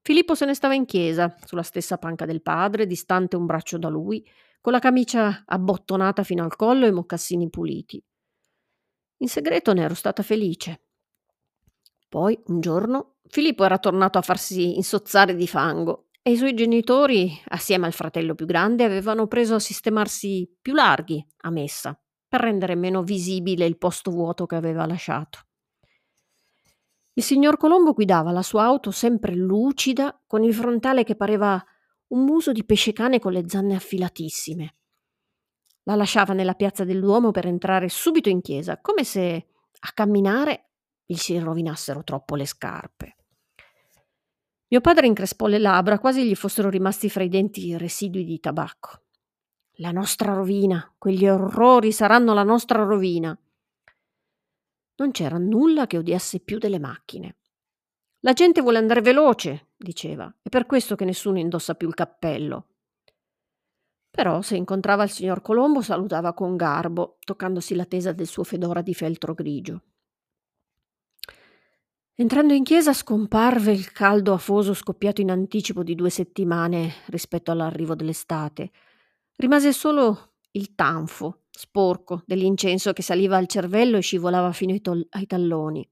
Filippo 0.00 0.34
se 0.34 0.44
ne 0.44 0.54
stava 0.54 0.74
in 0.74 0.84
chiesa, 0.84 1.34
sulla 1.44 1.62
stessa 1.62 1.98
panca 1.98 2.26
del 2.26 2.42
padre, 2.42 2.86
distante 2.86 3.36
un 3.36 3.46
braccio 3.46 3.78
da 3.78 3.88
lui, 3.88 4.24
con 4.62 4.72
la 4.72 4.78
camicia 4.78 5.42
abbottonata 5.44 6.22
fino 6.22 6.44
al 6.44 6.54
collo 6.54 6.86
e 6.86 6.88
i 6.88 6.92
mocassini 6.92 7.50
puliti. 7.50 8.02
In 9.18 9.28
segreto 9.28 9.74
ne 9.74 9.82
ero 9.82 9.94
stata 9.94 10.22
felice. 10.22 10.84
Poi, 12.08 12.40
un 12.46 12.60
giorno, 12.60 13.16
Filippo 13.28 13.64
era 13.64 13.78
tornato 13.78 14.18
a 14.18 14.22
farsi 14.22 14.76
insozzare 14.76 15.34
di 15.34 15.48
fango 15.48 16.06
e 16.22 16.30
i 16.30 16.36
suoi 16.36 16.54
genitori, 16.54 17.32
assieme 17.48 17.86
al 17.86 17.92
fratello 17.92 18.36
più 18.36 18.46
grande, 18.46 18.84
avevano 18.84 19.26
preso 19.26 19.56
a 19.56 19.58
sistemarsi 19.58 20.48
più 20.62 20.74
larghi 20.74 21.26
a 21.38 21.50
messa 21.50 22.00
per 22.28 22.40
rendere 22.40 22.76
meno 22.76 23.02
visibile 23.02 23.66
il 23.66 23.76
posto 23.76 24.12
vuoto 24.12 24.46
che 24.46 24.54
aveva 24.54 24.86
lasciato. 24.86 25.40
Il 27.14 27.22
signor 27.22 27.56
Colombo 27.56 27.92
guidava 27.92 28.30
la 28.30 28.42
sua 28.42 28.62
auto 28.62 28.92
sempre 28.92 29.34
lucida, 29.34 30.18
con 30.26 30.44
il 30.44 30.54
frontale 30.54 31.02
che 31.02 31.16
pareva 31.16 31.62
un 32.12 32.24
muso 32.24 32.52
di 32.52 32.64
pesce 32.64 32.92
cane 32.92 33.18
con 33.18 33.32
le 33.32 33.44
zanne 33.48 33.74
affilatissime. 33.74 34.74
La 35.84 35.94
lasciava 35.94 36.34
nella 36.34 36.54
piazza 36.54 36.84
del 36.84 37.00
Duomo 37.00 37.30
per 37.30 37.46
entrare 37.46 37.88
subito 37.88 38.28
in 38.28 38.40
chiesa, 38.40 38.80
come 38.80 39.02
se 39.04 39.46
a 39.80 39.92
camminare 39.92 40.68
gli 41.04 41.16
si 41.16 41.38
rovinassero 41.38 42.04
troppo 42.04 42.36
le 42.36 42.46
scarpe. 42.46 43.16
Mio 44.68 44.80
padre 44.80 45.06
increspò 45.06 45.46
le 45.46 45.58
labbra, 45.58 45.98
quasi 45.98 46.24
gli 46.24 46.34
fossero 46.34 46.70
rimasti 46.70 47.10
fra 47.10 47.24
i 47.24 47.28
denti 47.28 47.76
residui 47.76 48.24
di 48.24 48.40
tabacco. 48.40 49.02
La 49.76 49.90
nostra 49.90 50.34
rovina, 50.34 50.94
quegli 50.96 51.26
orrori 51.26 51.92
saranno 51.92 52.32
la 52.32 52.44
nostra 52.44 52.82
rovina. 52.82 53.36
Non 54.96 55.10
c'era 55.10 55.38
nulla 55.38 55.86
che 55.86 55.98
odiasse 55.98 56.40
più 56.40 56.58
delle 56.58 56.78
macchine. 56.78 57.36
La 58.20 58.34
gente 58.34 58.60
vuole 58.60 58.78
andare 58.78 59.00
veloce, 59.00 59.71
diceva, 59.82 60.32
è 60.42 60.48
per 60.48 60.66
questo 60.66 60.94
che 60.94 61.04
nessuno 61.04 61.38
indossa 61.38 61.74
più 61.74 61.88
il 61.88 61.94
cappello. 61.94 62.66
Però 64.10 64.42
se 64.42 64.56
incontrava 64.56 65.04
il 65.04 65.10
signor 65.10 65.40
Colombo 65.40 65.80
salutava 65.80 66.34
con 66.34 66.56
garbo, 66.56 67.16
toccandosi 67.24 67.74
la 67.74 67.86
tesa 67.86 68.12
del 68.12 68.26
suo 68.26 68.44
fedora 68.44 68.82
di 68.82 68.94
feltro 68.94 69.32
grigio. 69.32 69.82
Entrando 72.14 72.52
in 72.52 72.62
chiesa 72.62 72.92
scomparve 72.92 73.72
il 73.72 73.90
caldo 73.90 74.34
afoso 74.34 74.74
scoppiato 74.74 75.22
in 75.22 75.30
anticipo 75.30 75.82
di 75.82 75.94
due 75.94 76.10
settimane 76.10 76.92
rispetto 77.06 77.50
all'arrivo 77.50 77.94
dell'estate. 77.94 78.70
Rimase 79.36 79.72
solo 79.72 80.34
il 80.52 80.74
tanfo, 80.74 81.44
sporco, 81.50 82.22
dell'incenso 82.26 82.92
che 82.92 83.02
saliva 83.02 83.38
al 83.38 83.46
cervello 83.46 83.96
e 83.96 84.02
scivolava 84.02 84.52
fino 84.52 84.72
ai, 84.72 84.82
tol- 84.82 85.06
ai 85.10 85.26
talloni. 85.26 85.88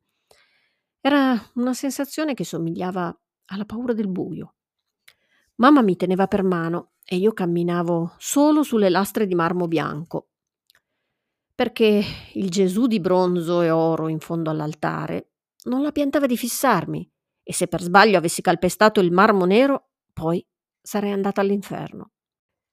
Era 1.00 1.42
una 1.54 1.72
sensazione 1.72 2.34
che 2.34 2.44
somigliava 2.44 3.18
alla 3.50 3.64
paura 3.64 3.92
del 3.92 4.08
buio. 4.08 4.54
Mamma 5.56 5.82
mi 5.82 5.96
teneva 5.96 6.26
per 6.26 6.42
mano 6.42 6.92
e 7.04 7.16
io 7.16 7.32
camminavo 7.32 8.14
solo 8.18 8.62
sulle 8.62 8.88
lastre 8.88 9.26
di 9.26 9.34
marmo 9.34 9.68
bianco, 9.68 10.28
perché 11.54 12.02
il 12.34 12.48
Gesù 12.48 12.86
di 12.86 13.00
bronzo 13.00 13.60
e 13.60 13.70
oro 13.70 14.08
in 14.08 14.20
fondo 14.20 14.50
all'altare 14.50 15.32
non 15.64 15.82
la 15.82 15.92
piantava 15.92 16.26
di 16.26 16.36
fissarmi 16.36 17.10
e 17.42 17.52
se 17.52 17.66
per 17.66 17.82
sbaglio 17.82 18.16
avessi 18.16 18.40
calpestato 18.40 19.00
il 19.00 19.10
marmo 19.10 19.44
nero, 19.44 19.88
poi 20.12 20.44
sarei 20.80 21.12
andata 21.12 21.40
all'inferno. 21.40 22.12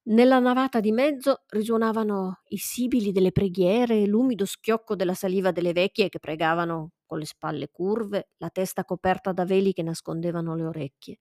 Nella 0.04 0.40
navata 0.40 0.80
di 0.80 0.94
mezzo 0.94 1.44
risuonavano 1.48 2.44
i 2.50 2.58
sibili 2.58 3.12
delle 3.12 3.34
preghiere 3.34 4.02
e 4.02 4.08
l'umido 4.08 4.46
schiocco 4.46 4.96
della 4.96 5.16
saliva 5.16 5.52
delle 5.52 5.74
vecchie 5.74 6.08
che 6.08 6.20
pregavano 6.20 6.92
con 7.08 7.18
le 7.18 7.26
spalle 7.26 7.70
curve, 7.72 8.30
la 8.38 8.52
testa 8.52 8.86
coperta 8.86 9.32
da 9.32 9.46
veli 9.46 9.74
che 9.74 9.82
nascondevano 9.82 10.56
le 10.56 10.66
orecchie. 10.66 11.20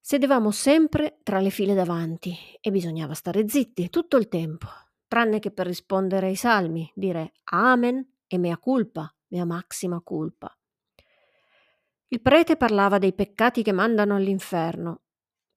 Sedevamo 0.00 0.52
sempre 0.52 1.18
tra 1.24 1.40
le 1.40 1.50
file 1.50 1.74
davanti 1.74 2.36
e 2.60 2.70
bisognava 2.70 3.14
stare 3.14 3.48
zitti 3.48 3.88
tutto 3.88 4.16
il 4.16 4.28
tempo, 4.28 4.68
tranne 5.08 5.40
che 5.40 5.50
per 5.50 5.66
rispondere 5.66 6.26
ai 6.28 6.36
salmi, 6.36 6.90
dire 6.94 7.32
Amen 7.44 8.18
e 8.28 8.38
mea 8.38 8.58
culpa, 8.58 9.12
mea 9.28 9.44
maxima 9.44 10.00
culpa. 10.00 10.56
Il 12.08 12.20
prete 12.20 12.56
parlava 12.56 12.98
dei 12.98 13.14
peccati 13.14 13.62
che 13.62 13.72
mandano 13.72 14.16
all'inferno 14.16 15.02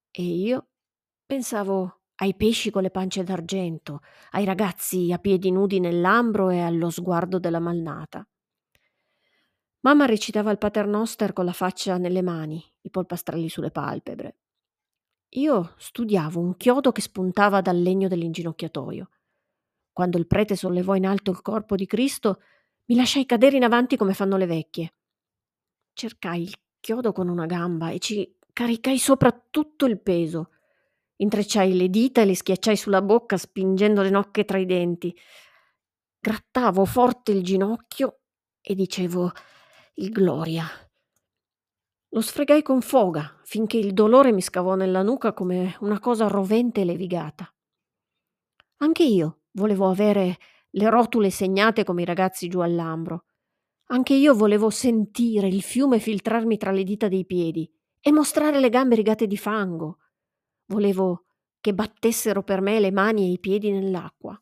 e 0.10 0.24
io 0.24 0.68
pensavo 1.25 2.02
ai 2.18 2.36
pesci 2.36 2.70
con 2.70 2.82
le 2.82 2.92
pance 2.92 3.24
d'argento, 3.24 4.02
ai 4.32 4.46
ragazzi 4.46 5.12
a 5.12 5.18
piedi 5.18 5.52
nudi 5.52 5.80
nell'ambro 5.80 6.50
e 6.50 6.62
allo 6.62 6.90
sguardo 6.90 7.40
della 7.40 7.60
malnata. 7.60 8.25
Mamma 9.86 10.08
recitava 10.08 10.50
il 10.50 10.58
paternoster 10.58 11.32
con 11.32 11.46
la 11.46 11.54
faccia 11.54 12.00
nelle 12.00 12.24
mani, 12.24 12.60
i 12.82 12.89
polpastrelli 12.89 13.48
sulle 13.50 13.70
palpebre. 13.70 14.38
Io 15.36 15.75
studiavo 15.77 16.39
un 16.39 16.58
chiodo 16.58 16.92
che 16.92 17.01
spuntava 17.01 17.62
dal 17.62 17.80
legno 17.80 18.08
dell'inginocchiatoio. 18.08 19.10
Quando 19.92 20.18
il 20.18 20.25
prete 20.25 20.56
sollevò 20.56 20.96
in 20.96 21.06
alto 21.06 21.30
il 21.30 21.44
corpo 21.44 21.75
di 21.75 21.86
Cristo, 21.86 22.42
mi 22.86 22.96
lasciai 22.96 23.27
cadere 23.27 23.58
in 23.58 23.63
avanti 23.63 23.96
come 23.96 24.15
fanno 24.15 24.38
le 24.38 24.48
vecchie. 24.48 24.94
Cercai 25.94 26.42
il 26.42 26.56
chiodo 26.80 27.12
con 27.12 27.30
una 27.30 27.46
gamba 27.46 27.92
e 27.92 28.00
ci 28.00 28.38
caricai 28.54 28.98
sopra 28.98 29.39
tutto 29.51 29.86
il 29.86 30.01
peso. 30.01 30.50
Intrecciai 31.18 31.77
le 31.77 31.89
dita 31.89 32.22
e 32.22 32.25
le 32.25 32.36
schiacciai 32.36 32.75
sulla 32.75 33.04
bocca 33.04 33.38
spingendo 33.38 34.01
le 34.01 34.10
nocche 34.10 34.46
tra 34.46 34.58
i 34.58 34.65
denti. 34.65 35.15
Grattavo 36.20 36.86
forte 36.86 37.32
il 37.34 37.44
ginocchio 37.44 38.22
e 38.62 38.74
dicevo 38.74 39.32
il 39.98 40.12
Gloria. 40.12 40.66
Lo 42.10 42.20
sfregai 42.20 42.62
con 42.62 42.82
foga 42.82 43.40
finché 43.44 43.78
il 43.78 43.94
dolore 43.94 44.34
mi 44.34 44.42
scavò 44.42 44.75
nella 44.75 45.02
nuca 45.04 45.32
come 45.32 45.78
una 45.80 46.00
cosa 46.00 46.28
rovente 46.28 46.82
e 46.82 46.86
levigata. 46.86 47.50
Anche 48.78 49.04
io 49.04 49.44
volevo 49.52 49.90
avere 49.90 50.38
le 50.72 50.90
rotule 50.90 51.30
segnate 51.30 51.86
come 51.86 52.02
i 52.02 52.06
ragazzi 52.06 52.50
giù 52.50 52.60
al 52.60 52.75
Lambro. 52.75 53.25
Anche 53.88 54.14
io 54.16 54.34
volevo 54.34 54.70
sentire 54.70 55.48
il 55.48 55.62
fiume 55.62 56.00
filtrarmi 56.00 56.58
tra 56.58 56.72
le 56.72 56.84
dita 56.84 57.08
dei 57.08 57.25
piedi 57.25 57.70
e 58.02 58.12
mostrare 58.12 58.60
le 58.60 58.70
gambe 58.70 58.96
rigate 58.96 59.28
di 59.28 59.38
fango. 59.38 60.00
Volevo 60.66 61.28
che 61.62 61.74
battessero 61.74 62.44
per 62.44 62.60
me 62.60 62.82
le 62.82 62.92
mani 62.92 63.28
e 63.28 63.32
i 63.32 63.40
piedi 63.40 63.72
nell'acqua. 63.72 64.38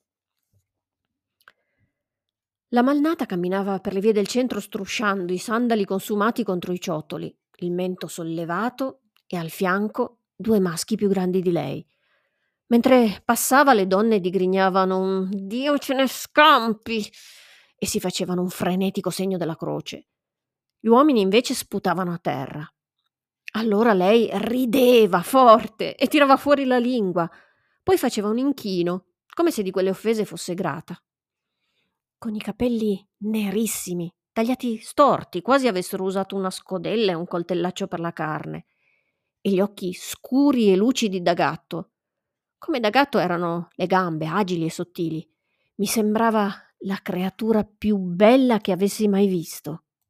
La 2.73 2.81
malnata 2.81 3.27
camminava 3.27 3.79
per 3.79 3.93
le 3.93 3.99
vie 3.99 4.13
del 4.13 4.25
centro 4.25 4.59
strusciando 4.59 5.31
i 5.31 5.37
sandali 5.37 5.85
consumati 5.85 6.43
contro 6.43 6.73
i 6.73 6.79
ciottoli, 6.79 7.31
il 7.57 7.71
mento 7.71 8.07
sollevato 8.07 9.01
e 9.27 9.37
al 9.37 9.51
fianco 9.51 10.21
due 10.35 10.59
maschi 10.59 10.95
più 10.95 11.07
grandi 11.07 11.39
di 11.43 11.51
lei. 11.51 11.85
Mentre 12.67 13.21
passava 13.23 13.75
le 13.75 13.85
donne 13.85 14.19
digrignavano 14.19 14.99
un 14.99 15.29
Dio 15.31 15.77
ce 15.77 15.93
ne 15.93 16.07
scampi 16.07 17.07
e 17.77 17.85
si 17.85 17.99
facevano 17.99 18.41
un 18.41 18.49
frenetico 18.49 19.11
segno 19.11 19.37
della 19.37 19.55
croce. 19.55 20.07
Gli 20.79 20.87
uomini 20.87 21.21
invece 21.21 21.53
sputavano 21.53 22.11
a 22.11 22.17
terra. 22.17 22.67
Allora 23.51 23.93
lei 23.93 24.31
rideva 24.33 25.21
forte 25.21 25.95
e 25.95 26.07
tirava 26.07 26.37
fuori 26.37 26.65
la 26.65 26.79
lingua, 26.79 27.29
poi 27.83 27.99
faceva 27.99 28.29
un 28.29 28.39
inchino, 28.39 29.09
come 29.31 29.51
se 29.51 29.61
di 29.61 29.69
quelle 29.69 29.91
offese 29.91 30.25
fosse 30.25 30.55
grata. 30.55 30.99
Con 32.23 32.35
i 32.35 32.39
capelli 32.39 33.05
nerissimi, 33.23 34.09
tagliati 34.31 34.77
storti, 34.77 35.41
quasi 35.41 35.67
avessero 35.67 36.05
usato 36.05 36.37
una 36.37 36.49
scodella 36.49 37.11
e 37.11 37.15
un 37.15 37.27
coltellaccio 37.27 37.87
per 37.87 37.99
la 37.99 38.13
carne, 38.13 38.67
e 39.41 39.49
gli 39.49 39.59
occhi 39.59 39.91
scuri 39.91 40.71
e 40.71 40.77
lucidi 40.77 41.21
da 41.21 41.33
gatto. 41.33 41.89
Come 42.57 42.79
da 42.79 42.89
gatto 42.89 43.19
erano 43.19 43.67
le 43.73 43.87
gambe, 43.87 44.25
agili 44.25 44.63
e 44.63 44.71
sottili. 44.71 45.29
Mi 45.75 45.85
sembrava 45.85 46.49
la 46.85 46.97
creatura 47.03 47.65
più 47.65 47.97
bella 47.97 48.59
che 48.59 48.71
avessi 48.71 49.09
mai 49.09 49.27
visto. 49.27 49.82